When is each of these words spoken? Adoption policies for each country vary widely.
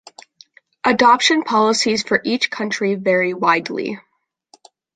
Adoption 0.83 1.43
policies 1.43 2.01
for 2.01 2.23
each 2.25 2.49
country 2.49 2.95
vary 2.95 3.35
widely. 3.35 3.99